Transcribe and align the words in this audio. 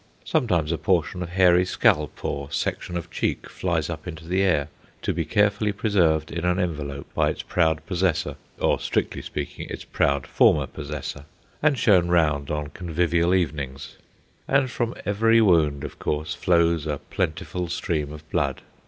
Sometimes 0.25 0.71
a 0.71 0.79
portion 0.79 1.21
of 1.21 1.29
hairy 1.29 1.63
scalp 1.63 2.25
or 2.25 2.51
section 2.51 2.97
of 2.97 3.11
cheek 3.11 3.47
flies 3.47 3.87
up 3.87 4.07
into 4.07 4.27
the 4.27 4.41
air, 4.41 4.67
to 5.03 5.13
be 5.13 5.25
carefully 5.25 5.71
preserved 5.71 6.31
in 6.31 6.43
an 6.43 6.57
envelope 6.57 7.05
by 7.13 7.29
its 7.29 7.43
proud 7.43 7.85
possessor, 7.85 8.35
or, 8.59 8.79
strictly 8.79 9.21
speaking, 9.21 9.67
its 9.69 9.83
proud 9.85 10.25
former 10.25 10.65
possessor, 10.65 11.25
and 11.61 11.77
shown 11.77 12.07
round 12.07 12.49
on 12.49 12.69
convivial 12.69 13.35
evenings; 13.35 13.97
and 14.47 14.71
from 14.71 14.95
every 15.05 15.39
wound, 15.39 15.83
of 15.83 15.99
course, 15.99 16.33
flows 16.33 16.87
a 16.87 16.97
plentiful 17.11 17.67
stream 17.69 18.11
of 18.11 18.27
blood. 18.31 18.63